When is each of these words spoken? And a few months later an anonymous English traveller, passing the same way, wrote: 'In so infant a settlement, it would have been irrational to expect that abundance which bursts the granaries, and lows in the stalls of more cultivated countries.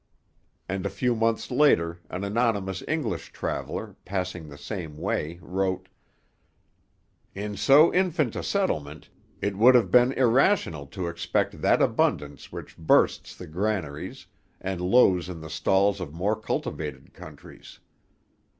And 0.67 0.83
a 0.87 0.89
few 0.89 1.15
months 1.15 1.51
later 1.51 1.99
an 2.09 2.23
anonymous 2.23 2.81
English 2.87 3.31
traveller, 3.33 3.95
passing 4.03 4.49
the 4.49 4.57
same 4.57 4.97
way, 4.97 5.37
wrote: 5.43 5.89
'In 7.35 7.55
so 7.55 7.93
infant 7.93 8.35
a 8.35 8.41
settlement, 8.41 9.09
it 9.41 9.55
would 9.57 9.75
have 9.75 9.91
been 9.91 10.11
irrational 10.13 10.87
to 10.87 11.05
expect 11.07 11.61
that 11.61 11.83
abundance 11.83 12.51
which 12.51 12.79
bursts 12.79 13.35
the 13.35 13.45
granaries, 13.45 14.25
and 14.59 14.81
lows 14.81 15.29
in 15.29 15.39
the 15.39 15.51
stalls 15.51 15.99
of 16.01 16.15
more 16.15 16.35
cultivated 16.35 17.13
countries. 17.13 17.77